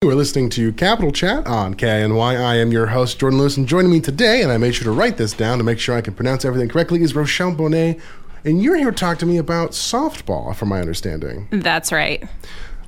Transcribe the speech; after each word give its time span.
You 0.00 0.10
are 0.10 0.14
listening 0.14 0.48
to 0.50 0.72
Capital 0.74 1.10
Chat 1.10 1.44
on 1.48 1.74
KINY. 1.74 2.36
I 2.36 2.54
am 2.54 2.70
your 2.70 2.86
host, 2.86 3.18
Jordan 3.18 3.40
Lewis, 3.40 3.56
and 3.56 3.66
joining 3.66 3.90
me 3.90 3.98
today, 3.98 4.42
and 4.42 4.52
I 4.52 4.56
made 4.56 4.76
sure 4.76 4.84
to 4.84 4.92
write 4.92 5.16
this 5.16 5.32
down 5.32 5.58
to 5.58 5.64
make 5.64 5.80
sure 5.80 5.96
I 5.96 6.00
can 6.02 6.14
pronounce 6.14 6.44
everything 6.44 6.68
correctly, 6.68 7.02
is 7.02 7.16
Rochelle 7.16 7.52
Bonnet. 7.52 7.98
And 8.44 8.62
you're 8.62 8.76
here 8.76 8.92
to 8.92 8.96
talk 8.96 9.18
to 9.18 9.26
me 9.26 9.38
about 9.38 9.72
softball, 9.72 10.54
from 10.54 10.68
my 10.68 10.80
understanding. 10.80 11.48
That's 11.50 11.90
right. 11.90 12.22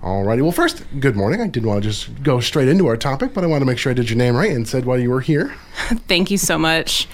Alrighty. 0.02 0.42
Well, 0.42 0.52
first, 0.52 0.84
good 1.00 1.16
morning. 1.16 1.40
I 1.40 1.48
didn't 1.48 1.68
want 1.68 1.82
to 1.82 1.88
just 1.88 2.22
go 2.22 2.38
straight 2.38 2.68
into 2.68 2.86
our 2.86 2.96
topic, 2.96 3.34
but 3.34 3.42
I 3.42 3.48
wanted 3.48 3.64
to 3.64 3.66
make 3.66 3.78
sure 3.78 3.90
I 3.90 3.94
did 3.94 4.08
your 4.08 4.16
name 4.16 4.36
right 4.36 4.52
and 4.52 4.68
said 4.68 4.84
why 4.84 4.98
you 4.98 5.10
were 5.10 5.20
here. 5.20 5.52
Thank 6.06 6.30
you 6.30 6.38
so 6.38 6.58
much. 6.58 7.08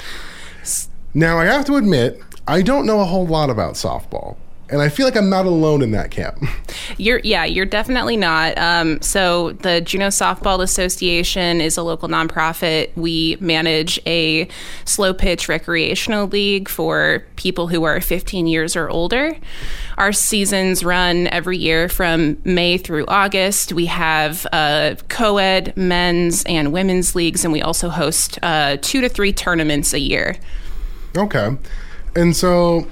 Now, 1.14 1.38
I 1.38 1.46
have 1.46 1.64
to 1.64 1.76
admit, 1.76 2.20
I 2.46 2.60
don't 2.60 2.84
know 2.84 3.00
a 3.00 3.06
whole 3.06 3.26
lot 3.26 3.48
about 3.48 3.76
softball 3.76 4.36
and 4.68 4.82
I 4.82 4.88
feel 4.88 5.06
like 5.06 5.16
I'm 5.16 5.28
not 5.28 5.46
alone 5.46 5.82
in 5.82 5.92
that 5.92 6.10
camp. 6.10 6.42
You're 6.98 7.20
yeah, 7.24 7.44
you're 7.44 7.66
definitely 7.66 8.16
not. 8.16 8.56
Um, 8.56 9.00
so 9.02 9.52
the 9.52 9.80
Juneau 9.80 10.08
Softball 10.08 10.62
Association 10.62 11.60
is 11.60 11.76
a 11.76 11.82
local 11.82 12.08
nonprofit. 12.08 12.90
We 12.96 13.36
manage 13.40 14.00
a 14.06 14.48
slow 14.84 15.12
pitch 15.12 15.48
recreational 15.48 16.26
league 16.26 16.68
for 16.68 17.24
people 17.36 17.66
who 17.68 17.84
are 17.84 18.00
15 18.00 18.46
years 18.46 18.76
or 18.76 18.88
older. 18.88 19.36
Our 19.98 20.12
seasons 20.12 20.84
run 20.84 21.26
every 21.28 21.58
year 21.58 21.88
from 21.88 22.38
May 22.44 22.78
through 22.78 23.06
August. 23.06 23.72
We 23.72 23.86
have 23.86 24.46
uh, 24.52 24.94
co-ed 25.08 25.76
men's 25.76 26.44
and 26.44 26.72
women's 26.72 27.14
leagues, 27.14 27.44
and 27.44 27.52
we 27.52 27.62
also 27.62 27.88
host 27.88 28.38
uh, 28.42 28.76
two 28.80 29.00
to 29.00 29.08
three 29.08 29.32
tournaments 29.32 29.92
a 29.92 30.00
year. 30.00 30.36
Okay, 31.16 31.56
and 32.14 32.36
so 32.36 32.86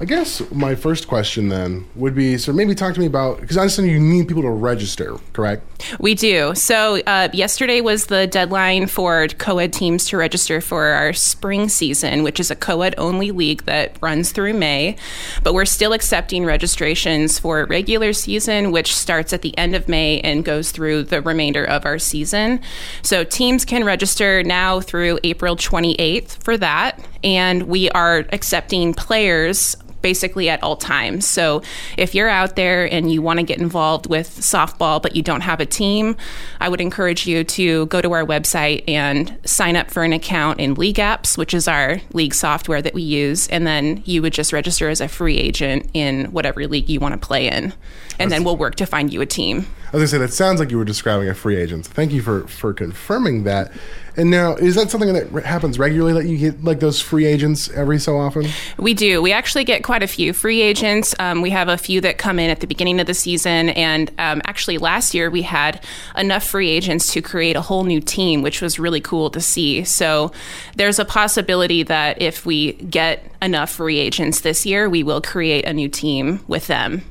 I 0.00 0.04
guess 0.04 0.48
my 0.52 0.76
first 0.76 1.08
question 1.08 1.48
then 1.48 1.84
would 1.96 2.14
be 2.14 2.38
so 2.38 2.52
maybe 2.52 2.72
talk 2.76 2.94
to 2.94 3.00
me 3.00 3.06
about 3.06 3.40
because 3.40 3.56
I 3.56 3.62
understand 3.62 3.88
you 3.88 3.98
need 3.98 4.28
people 4.28 4.44
to 4.44 4.50
register, 4.50 5.16
correct? 5.32 5.64
We 5.98 6.14
do. 6.14 6.54
So 6.54 7.00
uh, 7.00 7.30
yesterday 7.32 7.80
was 7.80 8.06
the 8.06 8.28
deadline 8.28 8.86
for 8.86 9.26
co-ed 9.26 9.72
teams 9.72 10.06
to 10.08 10.16
register 10.16 10.60
for 10.60 10.86
our 10.86 11.12
spring 11.12 11.68
season, 11.68 12.22
which 12.22 12.38
is 12.38 12.48
a 12.48 12.54
co-ed 12.54 12.94
only 12.96 13.32
league 13.32 13.64
that 13.64 13.96
runs 14.00 14.30
through 14.30 14.54
May. 14.54 14.96
But 15.42 15.52
we're 15.52 15.64
still 15.64 15.92
accepting 15.92 16.44
registrations 16.44 17.40
for 17.40 17.66
regular 17.66 18.12
season, 18.12 18.70
which 18.70 18.94
starts 18.94 19.32
at 19.32 19.42
the 19.42 19.56
end 19.58 19.74
of 19.74 19.88
May 19.88 20.20
and 20.20 20.44
goes 20.44 20.70
through 20.70 21.04
the 21.04 21.22
remainder 21.22 21.64
of 21.64 21.84
our 21.84 21.98
season. 21.98 22.60
So 23.02 23.24
teams 23.24 23.64
can 23.64 23.82
register 23.82 24.44
now 24.44 24.80
through 24.80 25.18
April 25.24 25.56
28th 25.56 26.40
for 26.44 26.56
that, 26.56 27.04
and 27.24 27.64
we 27.64 27.90
are 27.90 28.26
accepting 28.30 28.94
players 28.94 29.76
basically 30.02 30.48
at 30.48 30.62
all 30.62 30.76
times. 30.76 31.26
So 31.26 31.62
if 31.96 32.14
you're 32.14 32.28
out 32.28 32.56
there 32.56 32.90
and 32.92 33.12
you 33.12 33.22
want 33.22 33.38
to 33.38 33.44
get 33.44 33.58
involved 33.58 34.06
with 34.06 34.28
softball 34.28 35.00
but 35.02 35.16
you 35.16 35.22
don't 35.22 35.42
have 35.42 35.60
a 35.60 35.66
team, 35.66 36.16
I 36.60 36.68
would 36.68 36.80
encourage 36.80 37.26
you 37.26 37.44
to 37.44 37.86
go 37.86 38.00
to 38.00 38.12
our 38.12 38.24
website 38.24 38.84
and 38.88 39.38
sign 39.44 39.76
up 39.76 39.90
for 39.90 40.04
an 40.04 40.12
account 40.12 40.60
in 40.60 40.74
League 40.74 40.96
Apps, 40.96 41.36
which 41.36 41.54
is 41.54 41.68
our 41.68 42.00
league 42.12 42.34
software 42.34 42.82
that 42.82 42.94
we 42.94 43.02
use, 43.02 43.48
and 43.48 43.66
then 43.66 44.02
you 44.04 44.22
would 44.22 44.32
just 44.32 44.52
register 44.52 44.88
as 44.88 45.00
a 45.00 45.08
free 45.08 45.36
agent 45.36 45.88
in 45.94 46.26
whatever 46.26 46.66
league 46.66 46.88
you 46.88 47.00
want 47.00 47.20
to 47.20 47.26
play 47.26 47.48
in. 47.48 47.72
And 48.18 48.32
then 48.32 48.44
we'll 48.44 48.56
work 48.56 48.74
to 48.76 48.86
find 48.86 49.12
you 49.12 49.20
a 49.20 49.26
team. 49.26 49.66
I 49.92 49.96
was 49.96 50.00
gonna 50.00 50.06
say 50.08 50.18
that 50.18 50.34
sounds 50.34 50.60
like 50.60 50.70
you 50.70 50.76
were 50.76 50.84
describing 50.84 51.28
a 51.28 51.34
free 51.34 51.56
agent. 51.56 51.86
So 51.86 51.92
thank 51.92 52.12
you 52.12 52.20
for 52.20 52.46
for 52.46 52.74
confirming 52.74 53.44
that. 53.44 53.72
And 54.18 54.32
now, 54.32 54.56
is 54.56 54.74
that 54.74 54.90
something 54.90 55.12
that 55.12 55.44
happens 55.44 55.78
regularly 55.78 56.12
that 56.12 56.28
you 56.28 56.36
get 56.36 56.64
like 56.64 56.80
those 56.80 57.00
free 57.00 57.24
agents 57.24 57.70
every 57.70 58.00
so 58.00 58.18
often? 58.18 58.48
We 58.76 58.92
do. 58.92 59.22
We 59.22 59.32
actually 59.32 59.62
get 59.62 59.84
quite 59.84 60.02
a 60.02 60.08
few 60.08 60.32
free 60.32 60.60
agents. 60.60 61.14
Um, 61.20 61.40
we 61.40 61.50
have 61.50 61.68
a 61.68 61.78
few 61.78 62.00
that 62.00 62.18
come 62.18 62.40
in 62.40 62.50
at 62.50 62.58
the 62.58 62.66
beginning 62.66 62.98
of 62.98 63.06
the 63.06 63.14
season, 63.14 63.68
and 63.70 64.10
um, 64.18 64.42
actually 64.44 64.76
last 64.76 65.14
year 65.14 65.30
we 65.30 65.42
had 65.42 65.84
enough 66.16 66.42
free 66.42 66.68
agents 66.68 67.12
to 67.12 67.22
create 67.22 67.54
a 67.54 67.62
whole 67.62 67.84
new 67.84 68.00
team, 68.00 68.42
which 68.42 68.60
was 68.60 68.78
really 68.78 69.00
cool 69.00 69.30
to 69.30 69.40
see. 69.40 69.84
So 69.84 70.32
there's 70.74 70.98
a 70.98 71.04
possibility 71.04 71.84
that 71.84 72.20
if 72.20 72.44
we 72.44 72.72
get 72.72 73.24
enough 73.40 73.70
free 73.70 74.00
agents 74.00 74.40
this 74.40 74.66
year, 74.66 74.88
we 74.88 75.04
will 75.04 75.20
create 75.20 75.64
a 75.64 75.72
new 75.72 75.88
team 75.88 76.40
with 76.48 76.66
them. 76.66 77.04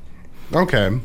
Okay. 0.53 0.99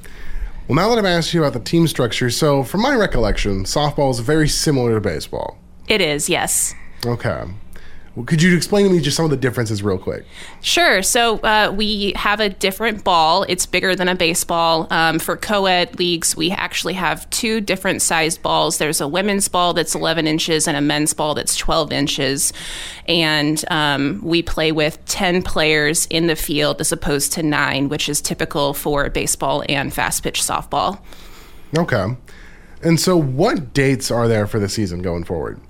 Well, 0.73 0.89
now 0.89 0.95
that 0.95 0.99
I've 0.99 1.19
asked 1.19 1.35
you 1.35 1.45
about 1.45 1.53
the 1.53 1.61
team 1.61 1.87
structure, 1.87 2.31
so 2.31 2.63
from 2.63 2.81
my 2.81 2.95
recollection, 2.95 3.65
softball 3.65 4.11
is 4.11 4.21
very 4.21 4.49
similar 4.49 4.95
to 4.95 5.03
baseball. 5.03 5.59
It 5.87 6.01
is, 6.01 6.31
yes. 6.31 6.75
Okay. 7.05 7.45
Could 8.27 8.43
you 8.43 8.55
explain 8.55 8.87
to 8.87 8.93
me 8.93 9.01
just 9.01 9.17
some 9.17 9.25
of 9.25 9.31
the 9.31 9.39
differences 9.39 9.83
real 9.83 9.97
quick? 9.97 10.27
Sure. 10.61 11.03
So 11.03 11.39
uh, 11.39 11.73
we 11.75 12.13
have 12.15 12.41
a 12.41 12.51
different 12.51 13.05
ball. 13.05 13.45
It's 13.49 13.65
bigger 13.65 13.97
than 13.97 14.07
a 14.07 14.15
baseball. 14.15 14.87
Um, 14.91 15.19
for 15.19 15.35
co-ed 15.35 15.99
leagues, 15.99 16.37
we 16.37 16.51
actually 16.51 16.93
have 16.93 17.29
two 17.31 17.63
different 17.63 18.03
sized 18.03 18.43
balls. 18.43 18.77
There's 18.77 19.01
a 19.01 19.09
women's 19.09 19.49
ball 19.49 19.73
that's 19.73 19.95
11 19.95 20.27
inches 20.27 20.69
and 20.69 20.77
a 20.77 20.83
men's 20.83 21.15
ball 21.15 21.35
that's 21.35 21.57
12 21.57 21.91
inches. 21.91 22.53
And 23.09 23.65
um, 23.71 24.21
we 24.23 24.43
play 24.43 24.73
with 24.73 25.03
10 25.07 25.43
players 25.43 26.05
in 26.07 26.27
the 26.27 26.37
field 26.37 26.83
as 26.83 26.93
opposed 26.93 27.33
to 27.33 27.43
nine, 27.43 27.89
which 27.89 28.11
is 28.11 28.21
typical 28.21 28.75
for 28.75 29.09
baseball 29.09 29.65
and 29.71 29.93
fast 29.93 30.23
pitch 30.23 30.43
softball. 30.43 31.01
Okay. 31.79 32.15
And 32.83 33.01
so, 33.01 33.17
what 33.17 33.73
dates 33.73 34.11
are 34.11 34.29
there 34.29 34.47
for 34.47 34.59
the 34.59 34.69
season 34.69 35.01
going 35.01 35.25
forward? 35.25 35.61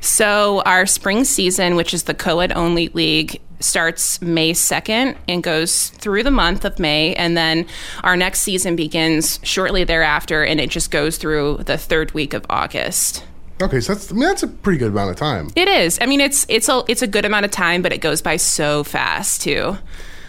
So, 0.00 0.62
our 0.62 0.86
spring 0.86 1.24
season, 1.24 1.76
which 1.76 1.92
is 1.92 2.04
the 2.04 2.14
co 2.14 2.40
ed 2.40 2.52
only 2.52 2.88
league, 2.88 3.40
starts 3.60 4.20
May 4.20 4.52
2nd 4.52 5.16
and 5.28 5.42
goes 5.42 5.88
through 5.90 6.22
the 6.22 6.30
month 6.30 6.64
of 6.64 6.78
May. 6.78 7.14
And 7.14 7.36
then 7.36 7.66
our 8.04 8.16
next 8.16 8.40
season 8.40 8.76
begins 8.76 9.40
shortly 9.42 9.84
thereafter 9.84 10.44
and 10.44 10.60
it 10.60 10.70
just 10.70 10.90
goes 10.90 11.16
through 11.16 11.58
the 11.64 11.78
third 11.78 12.12
week 12.12 12.34
of 12.34 12.44
August. 12.50 13.24
Okay, 13.62 13.80
so 13.80 13.94
that's 13.94 14.12
I 14.12 14.14
mean, 14.14 14.24
that's 14.24 14.42
a 14.42 14.48
pretty 14.48 14.78
good 14.78 14.92
amount 14.92 15.10
of 15.10 15.16
time. 15.16 15.48
It 15.56 15.68
is. 15.68 15.98
I 16.00 16.06
mean, 16.06 16.20
it's 16.20 16.44
it's 16.48 16.68
a 16.68 16.82
it's 16.88 17.00
a 17.00 17.06
good 17.06 17.24
amount 17.24 17.46
of 17.46 17.50
time, 17.50 17.80
but 17.80 17.92
it 17.92 18.02
goes 18.02 18.20
by 18.20 18.36
so 18.36 18.84
fast 18.84 19.40
too. 19.40 19.78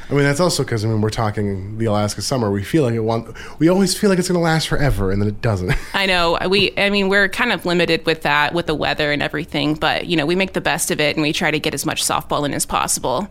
I 0.10 0.14
mean, 0.14 0.24
that's 0.24 0.40
also 0.40 0.64
because 0.64 0.86
I 0.86 0.88
mean 0.88 1.02
we're 1.02 1.10
talking 1.10 1.78
the 1.78 1.86
Alaska 1.86 2.22
summer. 2.22 2.50
We 2.50 2.64
feel 2.64 2.84
like 2.84 2.94
it 2.94 3.02
want. 3.02 3.36
We 3.60 3.68
always 3.68 3.98
feel 3.98 4.10
like 4.10 4.20
it's 4.20 4.30
going 4.30 4.40
to 4.40 4.44
last 4.44 4.68
forever, 4.70 5.12
and 5.12 5.22
then 5.22 5.28
it 5.28 5.42
doesn't. 5.42 5.74
I 5.94 6.06
know. 6.06 6.38
We. 6.50 6.72
I 6.78 6.90
mean, 6.90 7.10
we're 7.10 7.28
kind 7.28 7.52
of 7.52 7.66
limited 7.66 8.06
with 8.06 8.22
that, 8.22 8.54
with 8.54 8.68
the 8.68 8.76
weather 8.76 9.12
and 9.12 9.22
everything. 9.22 9.76
But 9.76 10.08
you 10.08 10.16
know, 10.16 10.26
we 10.26 10.36
make 10.36 10.54
the 10.54 10.62
best 10.62 10.92
of 10.92 11.02
it, 11.02 11.18
and 11.18 11.24
we 11.24 11.34
try 11.34 11.52
to 11.52 11.60
get 11.60 11.74
as 11.74 11.86
much 11.86 12.04
softball 12.04 12.46
in 12.46 12.54
as 12.54 12.66
possible. 12.66 13.28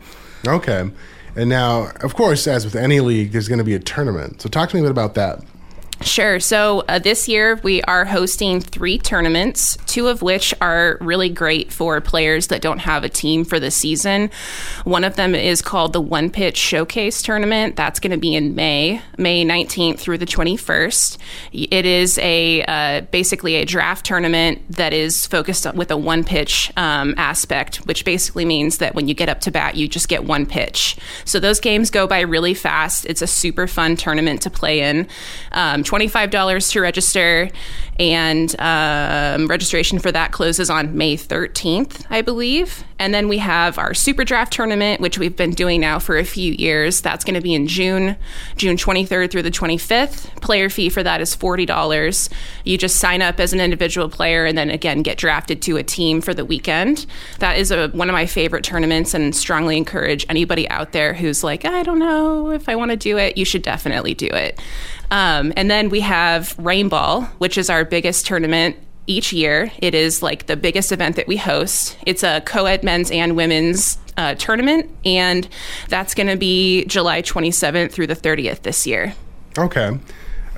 Okay. 0.47 0.91
And 1.35 1.51
now, 1.51 1.91
of 2.03 2.15
course, 2.15 2.47
as 2.47 2.65
with 2.65 2.75
any 2.75 3.01
league, 3.01 3.33
there's 3.33 3.49
going 3.49 3.59
to 3.59 3.65
be 3.65 3.75
a 3.75 3.79
tournament. 3.79 4.41
So 4.41 4.49
talk 4.49 4.71
to 4.71 4.77
me 4.77 4.81
a 4.81 4.85
bit 4.85 4.91
about 4.91 5.15
that. 5.15 5.41
Sure. 6.03 6.41
So 6.41 6.85
uh, 6.89 6.99
this 6.99 7.27
year 7.27 7.59
we 7.63 7.81
are 7.83 8.05
hosting 8.05 8.61
three 8.61 8.99
tournaments, 8.99 9.79
two 9.87 10.09
of 10.09 10.21
which 10.21 10.53
are 10.61 10.99
really 11.01 11.31
great 11.31 11.73
for 11.73 12.01
players 12.03 12.49
that 12.49 12.61
don't 12.61 12.81
have 12.81 13.03
a 13.03 13.09
team 13.09 13.45
for 13.45 13.59
the 13.59 13.71
season. 13.71 14.31
One 14.85 15.05
of 15.05 15.17
them 15.17 15.35
is 15.35 15.63
called 15.63 15.95
the 15.95 16.01
One 16.01 16.29
Pitch 16.31 16.59
Showcase 16.59 17.23
Tournament. 17.23 17.77
That's 17.77 17.99
going 17.99 18.11
to 18.11 18.19
be 18.19 18.35
in 18.35 18.55
May, 18.55 19.01
May 19.17 19.43
19th 19.43 19.99
through 19.99 20.19
the 20.19 20.27
21st. 20.27 21.17
It 21.53 21.87
is 21.87 22.19
a 22.19 22.63
uh, 22.65 23.01
basically 23.11 23.55
a 23.55 23.65
draft 23.65 24.05
tournament 24.05 24.63
that 24.69 24.93
is 24.93 25.27
focused 25.27 25.67
with 25.75 25.91
a 25.91 25.97
one 25.97 26.25
pitch 26.25 26.71
um, 26.77 27.15
aspect, 27.17 27.77
which 27.87 28.05
basically 28.05 28.45
means 28.45 28.79
that 28.79 28.95
when 28.95 29.09
you 29.09 29.15
get 29.15 29.31
up 29.31 29.41
to 29.41 29.51
bat, 29.51 29.77
you 29.77 29.89
just 29.89 30.09
get 30.09 30.25
one 30.25 30.45
pitch. 30.45 30.97
So 31.25 31.41
those 31.41 31.59
games 31.59 31.91
go 31.91 32.07
by 32.07 32.21
really 32.21 32.55
fast. 32.55 33.07
It's 33.07 33.23
a 33.23 33.27
super 33.27 33.67
fun 33.67 33.97
tournament 33.97 34.43
to 34.43 34.51
play 34.51 34.81
in. 34.83 35.09
Um, 35.53 35.85
$25 35.87 36.73
to 36.73 36.81
register, 36.81 37.51
and 37.99 38.55
um, 38.61 39.47
registration 39.47 39.99
for 39.99 40.13
that 40.13 40.33
closes 40.33 40.69
on 40.71 40.97
May 40.97 41.17
13th, 41.17 42.07
I 42.11 42.23
believe. 42.23 42.85
And 42.99 43.13
then 43.13 43.29
we 43.29 43.39
have 43.39 43.79
our 43.79 43.93
Super 43.95 44.25
Draft 44.25 44.53
tournament, 44.53 45.01
which 45.01 45.19
we've 45.19 45.37
been 45.37 45.51
doing 45.51 45.81
now 45.81 45.99
for 45.99 46.17
a 46.17 46.25
few 46.25 46.53
years. 46.53 47.01
That's 47.01 47.25
going 47.25 47.35
to 47.35 47.41
be 47.41 47.55
in 47.55 47.67
June, 47.67 48.17
June 48.57 48.77
23rd 48.77 49.31
through 49.31 49.43
the 49.43 49.51
25th. 49.51 50.41
Player 50.41 50.71
fee 50.71 50.89
for 50.89 51.03
that 51.03 51.21
is 51.21 51.37
$40. 51.37 52.33
You 52.65 52.79
just 52.79 52.97
sign 52.97 53.21
up 53.21 53.39
as 53.39 53.53
an 53.53 53.61
individual 53.61 54.09
player 54.09 54.47
and 54.47 54.57
then 54.57 54.71
again 54.71 55.03
get 55.03 55.19
drafted 55.19 55.61
to 55.63 55.77
a 55.77 55.83
team 55.83 56.21
for 56.21 56.33
the 56.33 56.45
weekend. 56.45 57.07
That 57.39 57.59
is 57.59 57.71
a, 57.71 57.89
one 57.89 58.09
of 58.09 58.15
my 58.15 58.27
favorite 58.27 58.65
tournaments 58.65 59.13
and 59.13 59.35
strongly 59.35 59.77
encourage 59.77 60.25
anybody 60.29 60.69
out 60.71 60.93
there 60.93 61.13
who's 61.13 61.45
like, 61.45 61.65
I 61.65 61.83
don't 61.83 61.99
know 61.99 62.51
if 62.51 62.69
I 62.69 62.77
want 62.77 62.93
to 62.93 62.97
do 62.97 63.19
it, 63.19 63.37
you 63.37 63.45
should 63.45 63.63
definitely 63.63 64.15
do 64.15 64.27
it. 64.27 64.61
Um, 65.11 65.53
and 65.57 65.71
then 65.71 65.89
we 65.89 66.01
have 66.01 66.57
Rainball, 66.57 67.27
which 67.39 67.59
is 67.59 67.71
our 67.71 67.85
biggest 67.85 68.27
tournament 68.27 68.77
each 69.07 69.33
year. 69.33 69.71
It 69.79 69.95
is 69.95 70.23
like 70.23 70.47
the 70.47 70.57
biggest 70.57 70.93
event 70.93 71.17
that 71.17 71.27
we 71.27 71.37
host. 71.37 71.97
It's 72.07 72.23
a 72.23 72.41
co 72.41 72.67
ed 72.67 72.83
men's 72.85 73.11
and 73.11 73.37
women's 73.37 73.99
uh, 74.17 74.35
tournament, 74.35 74.91
and 75.05 75.49
that's 75.89 76.15
going 76.15 76.29
to 76.29 76.37
be 76.37 76.85
July 76.87 77.23
27th 77.23 77.93
through 77.93 78.07
the 78.07 78.17
30th 78.17 78.63
this 78.63 78.87
year. 78.87 79.15
Okay. 79.59 79.99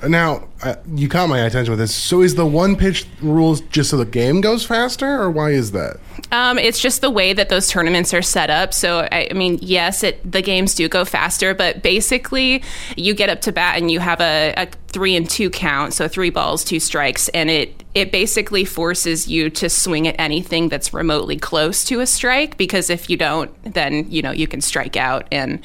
Now, 0.07 0.47
uh, 0.63 0.75
you 0.93 1.09
caught 1.09 1.27
my 1.27 1.39
attention 1.39 1.71
with 1.71 1.79
this. 1.79 1.93
So, 1.93 2.21
is 2.21 2.35
the 2.35 2.45
one 2.45 2.75
pitch 2.77 3.05
rules 3.21 3.61
just 3.61 3.89
so 3.89 3.97
the 3.97 4.05
game 4.05 4.39
goes 4.39 4.65
faster, 4.65 5.21
or 5.21 5.29
why 5.29 5.51
is 5.51 5.71
that? 5.73 5.99
Um, 6.31 6.59
it's 6.59 6.79
just 6.79 7.01
the 7.01 7.09
way 7.09 7.33
that 7.33 7.49
those 7.49 7.67
tournaments 7.67 8.13
are 8.13 8.21
set 8.21 8.49
up. 8.49 8.73
So, 8.73 9.07
I, 9.11 9.29
I, 9.31 9.33
mean, 9.33 9.59
yes, 9.61 10.03
it, 10.03 10.31
the 10.31 10.41
games 10.41 10.75
do 10.75 10.87
go 10.87 11.05
faster, 11.05 11.53
but 11.53 11.81
basically, 11.81 12.63
you 12.95 13.13
get 13.13 13.29
up 13.29 13.41
to 13.41 13.51
bat 13.51 13.77
and 13.77 13.89
you 13.89 13.99
have 13.99 14.21
a, 14.21 14.53
a 14.55 14.67
three 14.87 15.15
and 15.15 15.29
two 15.29 15.49
count, 15.49 15.93
so 15.93 16.07
three 16.07 16.29
balls, 16.29 16.63
two 16.63 16.79
strikes, 16.79 17.29
and 17.29 17.49
it 17.49 17.79
it 17.95 18.11
basically 18.11 18.65
forces 18.65 19.27
you 19.27 19.49
to 19.49 19.69
swing 19.69 20.07
at 20.07 20.15
anything 20.19 20.69
that's 20.69 20.93
remotely 20.93 21.37
close 21.37 21.83
to 21.83 21.99
a 22.01 22.05
strike 22.05 22.55
because 22.55 22.89
if 22.89 23.09
you 23.09 23.17
don't 23.17 23.51
then 23.73 24.09
you 24.11 24.21
know 24.21 24.31
you 24.31 24.47
can 24.47 24.61
strike 24.61 24.95
out 24.95 25.27
and 25.31 25.59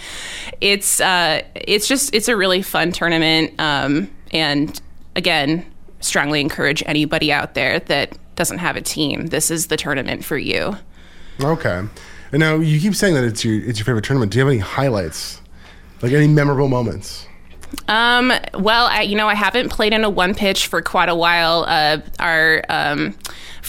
it's 0.60 1.00
uh, 1.00 1.42
it's 1.54 1.86
just 1.86 2.14
it's 2.14 2.28
a 2.28 2.36
really 2.36 2.62
fun 2.62 2.92
tournament 2.92 3.52
um, 3.58 4.10
and 4.32 4.80
again 5.16 5.64
strongly 6.00 6.40
encourage 6.40 6.82
anybody 6.86 7.30
out 7.30 7.54
there 7.54 7.78
that 7.80 8.16
doesn't 8.36 8.58
have 8.58 8.76
a 8.76 8.80
team 8.80 9.26
this 9.26 9.50
is 9.50 9.66
the 9.66 9.76
tournament 9.76 10.24
for 10.24 10.36
you 10.38 10.76
Okay. 11.42 11.82
And 12.32 12.40
now 12.40 12.56
you 12.56 12.80
keep 12.80 12.94
saying 12.94 13.14
that 13.14 13.24
it's 13.24 13.44
your 13.44 13.56
it's 13.64 13.78
your 13.78 13.84
favorite 13.84 14.04
tournament. 14.04 14.32
Do 14.32 14.38
you 14.38 14.44
have 14.44 14.52
any 14.52 14.60
highlights? 14.60 15.40
Like 16.02 16.12
any 16.12 16.28
memorable 16.28 16.68
moments? 16.68 17.26
Um, 17.88 18.32
well, 18.54 18.86
I, 18.86 19.02
you 19.02 19.16
know, 19.16 19.28
I 19.28 19.34
haven't 19.34 19.70
played 19.70 19.92
in 19.92 20.04
a 20.04 20.10
one 20.10 20.34
pitch 20.34 20.66
for 20.66 20.82
quite 20.82 21.08
a 21.08 21.14
while. 21.14 21.64
Uh, 21.66 21.98
our 22.18 22.62
um, 22.68 23.16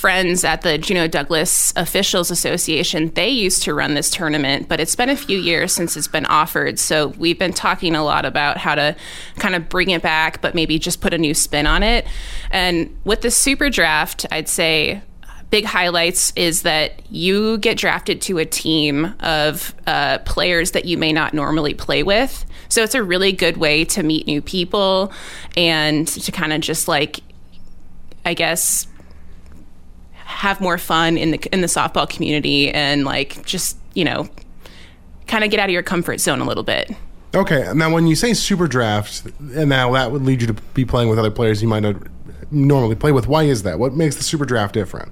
friends 0.05 0.43
at 0.43 0.61
the 0.61 0.77
Juneau 0.77 1.07
Douglas 1.07 1.73
Officials 1.75 2.29
Association, 2.29 3.11
they 3.15 3.27
used 3.27 3.63
to 3.63 3.73
run 3.73 3.95
this 3.95 4.11
tournament, 4.11 4.67
but 4.69 4.79
it's 4.79 4.95
been 4.95 5.09
a 5.09 5.15
few 5.15 5.39
years 5.39 5.73
since 5.73 5.97
it's 5.97 6.07
been 6.07 6.27
offered. 6.27 6.77
So 6.77 7.07
we've 7.17 7.39
been 7.39 7.53
talking 7.53 7.95
a 7.95 8.03
lot 8.03 8.23
about 8.23 8.59
how 8.59 8.75
to 8.75 8.95
kind 9.39 9.55
of 9.55 9.67
bring 9.67 9.89
it 9.89 10.03
back, 10.03 10.41
but 10.41 10.53
maybe 10.53 10.77
just 10.77 11.01
put 11.01 11.15
a 11.15 11.17
new 11.17 11.33
spin 11.33 11.65
on 11.65 11.81
it. 11.81 12.05
And 12.51 12.95
with 13.03 13.21
the 13.21 13.31
super 13.31 13.71
draft, 13.71 14.27
I'd 14.29 14.47
say 14.47 15.01
big 15.49 15.65
highlights 15.65 16.31
is 16.35 16.61
that 16.61 17.01
you 17.11 17.57
get 17.57 17.75
drafted 17.75 18.21
to 18.21 18.37
a 18.37 18.45
team 18.45 19.11
of 19.21 19.73
uh, 19.87 20.19
players 20.19 20.69
that 20.73 20.85
you 20.85 20.99
may 20.99 21.13
not 21.13 21.33
normally 21.33 21.73
play 21.73 22.03
with. 22.03 22.45
So 22.69 22.83
it's 22.83 22.93
a 22.93 23.01
really 23.01 23.31
good 23.31 23.57
way 23.57 23.83
to 23.85 24.03
meet 24.03 24.27
new 24.27 24.43
people 24.43 25.11
and 25.57 26.07
to 26.07 26.31
kind 26.31 26.53
of 26.53 26.61
just 26.61 26.87
like, 26.87 27.21
I 28.23 28.35
guess, 28.35 28.85
have 30.45 30.61
more 30.61 30.77
fun 30.77 31.17
in 31.17 31.31
the 31.31 31.39
in 31.51 31.61
the 31.61 31.67
softball 31.67 32.07
community 32.07 32.71
and 32.71 33.03
like 33.03 33.43
just 33.45 33.77
you 33.95 34.05
know, 34.05 34.29
kind 35.25 35.43
of 35.43 35.49
get 35.49 35.59
out 35.59 35.69
of 35.69 35.73
your 35.73 35.81
comfort 35.81 36.19
zone 36.19 36.39
a 36.39 36.45
little 36.45 36.63
bit. 36.63 36.91
Okay. 37.33 37.71
Now, 37.73 37.91
when 37.91 38.05
you 38.05 38.15
say 38.15 38.33
super 38.33 38.67
draft, 38.67 39.23
and 39.55 39.69
now 39.69 39.91
that 39.93 40.11
would 40.11 40.21
lead 40.21 40.41
you 40.41 40.47
to 40.47 40.53
be 40.53 40.85
playing 40.85 41.09
with 41.09 41.17
other 41.17 41.31
players 41.31 41.61
you 41.61 41.67
might 41.67 41.81
not 41.81 41.95
normally 42.51 42.95
play 42.95 43.11
with. 43.11 43.27
Why 43.27 43.43
is 43.43 43.63
that? 43.63 43.79
What 43.79 43.93
makes 43.93 44.15
the 44.15 44.23
super 44.23 44.45
draft 44.45 44.73
different? 44.73 45.11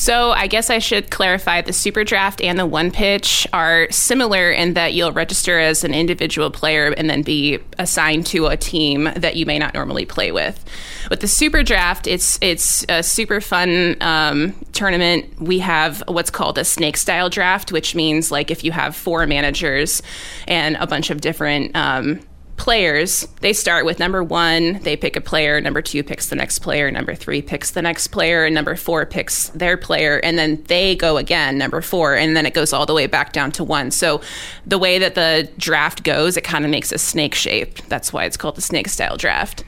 So 0.00 0.30
I 0.30 0.46
guess 0.46 0.70
I 0.70 0.78
should 0.78 1.10
clarify 1.10 1.60
the 1.60 1.74
super 1.74 2.04
draft 2.04 2.40
and 2.40 2.58
the 2.58 2.64
one 2.64 2.90
pitch 2.90 3.46
are 3.52 3.86
similar 3.90 4.50
in 4.50 4.72
that 4.72 4.94
you'll 4.94 5.12
register 5.12 5.58
as 5.58 5.84
an 5.84 5.92
individual 5.92 6.50
player 6.50 6.94
and 6.96 7.10
then 7.10 7.20
be 7.20 7.58
assigned 7.78 8.24
to 8.28 8.46
a 8.46 8.56
team 8.56 9.10
that 9.14 9.36
you 9.36 9.44
may 9.44 9.58
not 9.58 9.74
normally 9.74 10.06
play 10.06 10.32
with. 10.32 10.64
With 11.10 11.20
the 11.20 11.28
super 11.28 11.62
draft, 11.62 12.06
it's 12.06 12.38
it's 12.40 12.82
a 12.88 13.02
super 13.02 13.42
fun 13.42 13.98
um, 14.00 14.54
tournament. 14.72 15.38
We 15.38 15.58
have 15.58 16.02
what's 16.08 16.30
called 16.30 16.56
a 16.56 16.64
snake 16.64 16.96
style 16.96 17.28
draft, 17.28 17.70
which 17.70 17.94
means 17.94 18.30
like 18.30 18.50
if 18.50 18.64
you 18.64 18.72
have 18.72 18.96
four 18.96 19.26
managers 19.26 20.00
and 20.48 20.76
a 20.76 20.86
bunch 20.86 21.10
of 21.10 21.20
different 21.20 21.76
um, 21.76 22.20
players, 22.60 23.26
they 23.40 23.54
start 23.54 23.86
with 23.86 23.98
number 23.98 24.22
one, 24.22 24.74
they 24.82 24.94
pick 24.94 25.16
a 25.16 25.20
player, 25.20 25.62
number 25.62 25.80
two 25.80 26.02
picks 26.02 26.28
the 26.28 26.36
next 26.36 26.58
player, 26.58 26.90
number 26.90 27.14
three 27.14 27.40
picks 27.40 27.70
the 27.70 27.80
next 27.80 28.08
player, 28.08 28.44
and 28.44 28.54
number 28.54 28.76
four 28.76 29.06
picks 29.06 29.48
their 29.48 29.78
player, 29.78 30.20
and 30.22 30.38
then 30.38 30.62
they 30.64 30.94
go 30.94 31.16
again, 31.16 31.56
number 31.56 31.80
four, 31.80 32.14
and 32.14 32.36
then 32.36 32.44
it 32.44 32.52
goes 32.52 32.74
all 32.74 32.84
the 32.84 32.92
way 32.92 33.06
back 33.06 33.32
down 33.32 33.50
to 33.50 33.64
one. 33.64 33.90
So 33.90 34.20
the 34.66 34.76
way 34.78 34.98
that 34.98 35.14
the 35.14 35.48
draft 35.56 36.02
goes, 36.02 36.36
it 36.36 36.44
kind 36.44 36.66
of 36.66 36.70
makes 36.70 36.92
a 36.92 36.98
snake 36.98 37.34
shape. 37.34 37.78
That's 37.88 38.12
why 38.12 38.26
it's 38.26 38.36
called 38.36 38.56
the 38.56 38.62
snake 38.62 38.88
style 38.88 39.16
draft. 39.16 39.64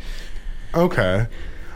Okay. 0.75 1.27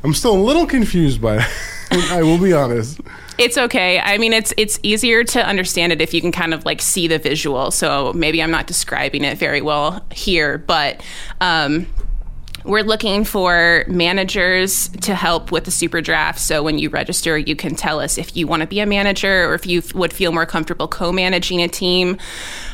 I'm 0.05 0.13
still 0.13 0.37
a 0.37 0.43
little 0.43 0.67
confused 0.67 1.23
by 1.23 1.37
it. 1.93 2.13
I 2.13 2.23
will 2.25 2.39
be 2.39 2.53
honest. 2.53 3.01
It's 3.39 3.59
okay. 3.59 3.99
I 3.99 4.17
mean, 4.17 4.33
it's 4.33 4.55
it's 4.57 4.79
easier 4.83 5.23
to 5.25 5.47
understand 5.47 5.93
it 5.93 6.01
if 6.01 6.15
you 6.15 6.21
can 6.21 6.33
kind 6.33 6.55
of 6.55 6.65
like 6.65 6.81
see 6.81 7.07
the 7.07 7.19
visual. 7.19 7.71
So 7.71 8.13
maybe 8.15 8.43
I'm 8.43 8.51
not 8.51 8.67
describing 8.67 9.25
it 9.25 9.37
very 9.37 9.61
well 9.61 10.05
here, 10.11 10.57
but 10.57 11.05
um, 11.41 11.87
we're 12.65 12.83
looking 12.83 13.25
for 13.25 13.85
managers 13.89 14.89
to 14.89 15.15
help 15.15 15.53
with 15.53 15.65
the 15.65 15.71
super 15.71 16.01
draft. 16.01 16.41
So 16.41 16.63
when 16.63 16.79
you 16.79 16.89
register, 16.89 17.37
you 17.37 17.55
can 17.55 17.77
tell 17.77 18.01
us 18.01 18.19
if 18.19 18.37
you 18.37 18.47
want 18.47 18.63
to 18.63 18.67
be 18.67 18.81
a 18.81 18.87
manager 18.87 19.49
or 19.49 19.55
if 19.55 19.67
you 19.67 19.79
f- 19.79 19.95
would 19.95 20.13
feel 20.13 20.33
more 20.33 20.47
comfortable 20.47 20.89
co-managing 20.89 21.63
a 21.63 21.69
team. 21.69 22.17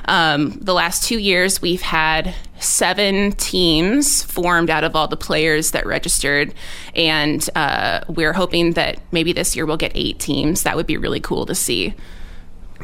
Um, 0.06 0.52
the 0.52 0.72
last 0.74 1.04
two 1.04 1.18
years, 1.18 1.60
we've 1.60 1.82
had 1.82 2.34
seven 2.62 3.32
teams 3.32 4.22
formed 4.22 4.70
out 4.70 4.84
of 4.84 4.96
all 4.96 5.08
the 5.08 5.16
players 5.16 5.72
that 5.72 5.86
registered, 5.86 6.54
and 6.94 7.48
uh, 7.54 8.00
we're 8.08 8.32
hoping 8.32 8.72
that 8.72 8.98
maybe 9.12 9.32
this 9.32 9.54
year 9.56 9.66
we'll 9.66 9.76
get 9.76 9.92
eight 9.94 10.18
teams. 10.18 10.62
That 10.62 10.76
would 10.76 10.86
be 10.86 10.96
really 10.96 11.20
cool 11.20 11.46
to 11.46 11.54
see. 11.54 11.94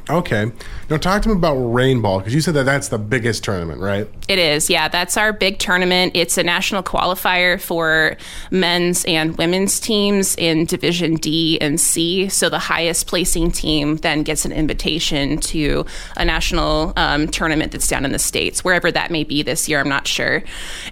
Okay. 0.08 0.50
Now, 0.90 0.96
talk 0.96 1.22
to 1.22 1.28
me 1.28 1.34
about 1.34 1.56
Rainball 1.56 2.18
because 2.18 2.34
you 2.34 2.40
said 2.40 2.54
that 2.54 2.64
that's 2.64 2.88
the 2.88 2.98
biggest 2.98 3.44
tournament, 3.44 3.80
right? 3.80 4.08
It 4.28 4.38
is, 4.38 4.70
yeah. 4.70 4.88
That's 4.88 5.16
our 5.16 5.32
big 5.32 5.58
tournament. 5.58 6.12
It's 6.14 6.38
a 6.38 6.42
national 6.42 6.82
qualifier 6.82 7.60
for 7.60 8.16
men's 8.50 9.04
and 9.04 9.36
women's 9.36 9.80
teams 9.80 10.34
in 10.36 10.64
Division 10.64 11.14
D 11.16 11.58
and 11.60 11.80
C. 11.80 12.28
So 12.28 12.48
the 12.48 12.58
highest 12.58 13.06
placing 13.06 13.52
team 13.52 13.96
then 13.96 14.22
gets 14.22 14.44
an 14.44 14.52
invitation 14.52 15.38
to 15.38 15.84
a 16.16 16.24
national 16.24 16.92
um, 16.96 17.28
tournament 17.28 17.72
that's 17.72 17.88
down 17.88 18.04
in 18.04 18.12
the 18.12 18.18
States, 18.18 18.64
wherever 18.64 18.90
that 18.90 19.10
may 19.10 19.24
be 19.24 19.42
this 19.42 19.68
year, 19.68 19.80
I'm 19.80 19.88
not 19.88 20.06
sure. 20.06 20.42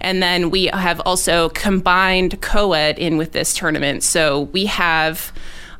And 0.01 0.21
then 0.21 0.49
we 0.49 0.65
have 0.67 0.99
also 1.01 1.49
combined 1.49 2.41
co 2.41 2.73
ed 2.73 2.99
in 2.99 3.17
with 3.17 3.31
this 3.31 3.53
tournament. 3.53 4.03
So 4.03 4.41
we 4.41 4.65
have. 4.65 5.31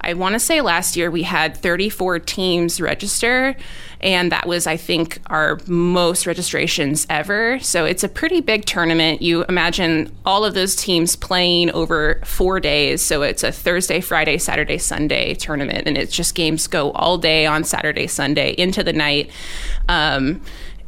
I 0.01 0.13
want 0.13 0.33
to 0.33 0.39
say 0.39 0.61
last 0.61 0.95
year 0.95 1.09
we 1.09 1.23
had 1.23 1.57
34 1.57 2.19
teams 2.19 2.79
register, 2.79 3.55
and 3.99 4.31
that 4.31 4.47
was, 4.47 4.67
I 4.67 4.77
think, 4.77 5.19
our 5.27 5.59
most 5.67 6.27
registrations 6.27 7.07
ever. 7.09 7.59
So 7.59 7.85
it's 7.85 8.03
a 8.03 8.09
pretty 8.09 8.41
big 8.41 8.65
tournament. 8.65 9.21
You 9.21 9.43
imagine 9.45 10.15
all 10.25 10.45
of 10.45 10.53
those 10.53 10.75
teams 10.75 11.15
playing 11.15 11.71
over 11.71 12.21
four 12.23 12.59
days. 12.59 13.01
So 13.01 13.23
it's 13.23 13.43
a 13.43 13.51
Thursday, 13.51 13.99
Friday, 13.99 14.37
Saturday, 14.37 14.77
Sunday 14.77 15.33
tournament, 15.33 15.87
and 15.87 15.97
it's 15.97 16.15
just 16.15 16.35
games 16.35 16.67
go 16.67 16.91
all 16.91 17.17
day 17.17 17.45
on 17.45 17.63
Saturday, 17.63 18.07
Sunday 18.07 18.51
into 18.57 18.83
the 18.83 18.93
night. 18.93 19.31
Um, 19.89 20.41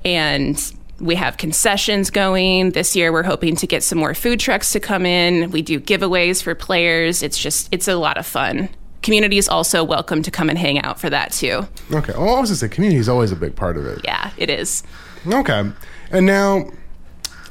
and 0.05 0.73
we 0.99 1.15
have 1.15 1.37
concessions 1.37 2.09
going. 2.09 2.71
This 2.71 2.95
year, 2.95 3.11
we're 3.11 3.23
hoping 3.23 3.55
to 3.57 3.67
get 3.67 3.83
some 3.83 3.97
more 3.97 4.13
food 4.13 4.39
trucks 4.39 4.71
to 4.73 4.79
come 4.79 5.05
in. 5.05 5.49
We 5.51 5.61
do 5.61 5.79
giveaways 5.79 6.43
for 6.43 6.55
players. 6.55 7.23
It's 7.23 7.37
just, 7.37 7.69
it's 7.71 7.87
a 7.87 7.95
lot 7.95 8.17
of 8.17 8.25
fun 8.25 8.69
community 9.01 9.37
is 9.37 9.47
also 9.47 9.83
welcome 9.83 10.21
to 10.21 10.31
come 10.31 10.49
and 10.49 10.57
hang 10.57 10.81
out 10.81 10.99
for 10.99 11.09
that 11.09 11.31
too. 11.31 11.67
Okay. 11.91 12.13
Well, 12.13 12.35
I 12.35 12.39
was 12.39 12.49
just 12.49 12.61
say 12.61 12.67
community 12.67 12.99
is 12.99 13.09
always 13.09 13.31
a 13.31 13.35
big 13.35 13.55
part 13.55 13.77
of 13.77 13.85
it. 13.85 14.01
Yeah, 14.03 14.31
it 14.37 14.49
is. 14.49 14.83
Okay. 15.27 15.71
And 16.11 16.25
now, 16.25 16.71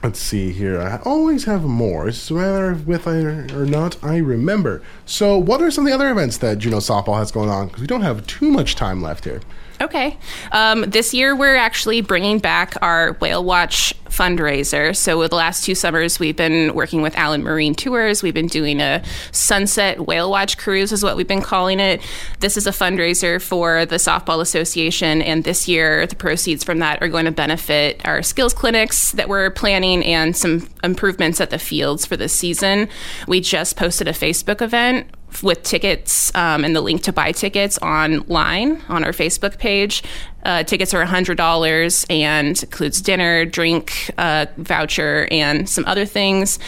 let's 0.03 0.19
see 0.19 0.53
here. 0.53 0.81
I 0.81 1.01
always 1.05 1.45
have 1.45 1.65
more. 1.65 2.09
It's 2.09 2.31
whether 2.31 2.75
with 2.75 3.07
I 3.07 3.17
or 3.17 3.67
not, 3.67 4.03
I 4.03 4.17
remember. 4.19 4.83
So, 5.07 5.39
what 5.39 5.63
are 5.63 5.71
some 5.71 5.85
of 5.85 5.91
the 5.91 5.95
other 5.95 6.11
events 6.11 6.39
that 6.39 6.59
Juneau 6.59 6.79
Softball 6.79 7.19
has 7.19 7.31
going 7.31 7.51
on? 7.51 7.69
Because 7.69 7.81
we 7.81 7.87
don't 7.87 8.03
have 8.03 8.27
too 8.27 8.51
much 8.51 8.75
time 8.75 9.03
left 9.03 9.25
here. 9.25 9.41
Okay. 9.81 10.19
Um, 10.51 10.83
this 10.83 11.15
year, 11.15 11.37
we're 11.37 11.57
actually 11.57 12.01
bringing 12.01 12.39
back 12.39 12.75
our 12.83 13.13
Whale 13.15 13.45
Watch 13.45 13.95
fundraiser. 14.19 14.95
So, 14.97 15.19
with 15.19 15.31
the 15.31 15.37
last 15.37 15.65
two 15.65 15.75
summers, 15.75 16.19
we've 16.19 16.37
been 16.37 16.75
working 16.75 17.03
with 17.03 17.17
Allen 17.17 17.43
Marine 17.43 17.75
Tours. 17.75 18.23
We've 18.23 18.35
been 18.35 18.49
doing 18.49 18.81
a 18.81 19.03
Sunset 19.31 20.07
Whale 20.07 20.31
Watch 20.31 20.59
cruise, 20.59 20.91
is 20.91 21.05
what 21.05 21.17
we've 21.17 21.29
been 21.29 21.43
calling 21.43 21.79
it. 21.79 22.03
This 22.41 22.57
is 22.57 22.67
a 22.67 22.71
fundraiser 22.71 23.41
for 23.41 23.87
the 23.87 23.97
Softball 23.97 24.41
Association. 24.41 25.23
And 25.23 25.45
this 25.45 25.69
year, 25.69 26.07
the 26.07 26.17
proceeds 26.17 26.65
from 26.65 26.81
that 26.81 27.01
are 27.01 27.09
going 27.09 27.27
to 27.27 27.31
benefit 27.31 28.05
our 28.05 28.23
skills 28.23 28.53
clinics 28.53 29.13
that 29.13 29.29
we're 29.29 29.51
planning 29.51 30.05
and 30.05 30.37
some 30.37 30.69
improvements 30.83 31.41
at 31.41 31.51
the 31.51 31.59
fields 31.59 32.05
for 32.05 32.17
this 32.17 32.33
season. 32.33 32.89
We 33.29 33.41
just 33.41 33.77
posted 33.77 34.09
a 34.09 34.13
Facebook 34.13 34.61
event 34.61 35.07
with 35.43 35.63
tickets 35.63 36.35
um, 36.35 36.65
and 36.65 36.75
the 36.75 36.81
link 36.81 37.03
to 37.03 37.13
buy 37.13 37.33
tickets 37.33 37.79
online 37.79 38.83
on 38.89 39.05
our 39.05 39.13
Facebook 39.13 39.59
page. 39.59 40.03
Uh, 40.49 40.63
tickets 40.63 40.95
are 40.95 41.05
$100 41.05 42.07
and 42.09 42.63
includes 42.63 43.03
dinner, 43.03 43.45
drink, 43.45 44.11
uh, 44.17 44.47
voucher, 44.57 45.29
and 45.31 45.69
some 45.69 45.85
other 45.85 46.07
things. 46.07 46.59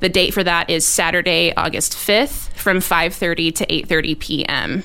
The 0.00 0.08
date 0.08 0.34
for 0.34 0.42
that 0.42 0.68
is 0.68 0.84
Saturday, 0.84 1.54
August 1.54 1.92
5th 1.92 2.50
from 2.54 2.78
5.30 2.78 3.54
to 3.54 3.66
8.30 3.66 4.18
p.m. 4.18 4.82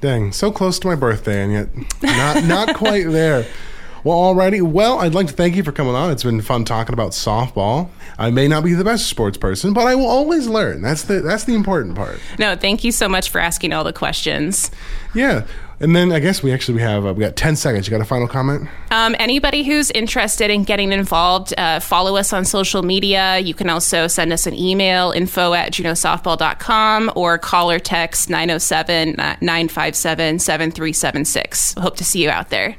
Dang, 0.00 0.32
so 0.32 0.50
close 0.50 0.80
to 0.80 0.88
my 0.88 0.96
birthday 0.96 1.44
and 1.44 1.52
yet 1.52 1.68
not, 2.02 2.44
not 2.44 2.76
quite 2.76 3.08
there. 3.08 3.46
Well, 4.02 4.18
alrighty. 4.18 4.62
Well, 4.62 4.98
I'd 5.00 5.14
like 5.14 5.28
to 5.28 5.32
thank 5.32 5.54
you 5.56 5.62
for 5.62 5.72
coming 5.72 5.94
on. 5.94 6.10
It's 6.10 6.22
been 6.22 6.40
fun 6.40 6.64
talking 6.64 6.92
about 6.92 7.12
softball. 7.12 7.90
I 8.18 8.30
may 8.30 8.46
not 8.46 8.62
be 8.62 8.72
the 8.72 8.84
best 8.84 9.06
sports 9.06 9.36
person, 9.36 9.72
but 9.72 9.86
I 9.86 9.94
will 9.96 10.06
always 10.06 10.46
learn. 10.46 10.80
That's 10.80 11.02
the 11.02 11.22
that's 11.22 11.42
the 11.42 11.54
important 11.54 11.96
part. 11.96 12.20
No, 12.38 12.54
thank 12.54 12.84
you 12.84 12.92
so 12.92 13.08
much 13.08 13.30
for 13.30 13.40
asking 13.40 13.72
all 13.72 13.82
the 13.82 13.92
questions. 13.92 14.70
Yeah. 15.12 15.44
And 15.78 15.94
then 15.94 16.10
I 16.10 16.20
guess 16.20 16.42
we 16.42 16.52
actually 16.52 16.76
we 16.76 16.80
have 16.82 17.04
uh, 17.04 17.12
we 17.12 17.20
got 17.20 17.36
ten 17.36 17.54
seconds. 17.54 17.86
You 17.86 17.90
got 17.90 18.00
a 18.00 18.06
final 18.06 18.26
comment? 18.26 18.68
Um, 18.90 19.14
anybody 19.18 19.62
who's 19.62 19.90
interested 19.90 20.50
in 20.50 20.64
getting 20.64 20.90
involved, 20.92 21.52
uh, 21.58 21.80
follow 21.80 22.16
us 22.16 22.32
on 22.32 22.44
social 22.44 22.82
media. 22.82 23.38
You 23.38 23.52
can 23.52 23.68
also 23.68 24.06
send 24.06 24.32
us 24.32 24.46
an 24.46 24.54
email 24.54 25.10
info 25.10 25.52
at 25.52 25.72
juneausoftball.com 25.72 27.12
or 27.14 27.36
call 27.36 27.70
or 27.70 27.78
text 27.78 28.30
907 28.30 29.16
957 29.16 30.38
7376. 30.38 31.74
Hope 31.74 31.96
to 31.96 32.04
see 32.04 32.22
you 32.22 32.30
out 32.30 32.48
there. 32.48 32.76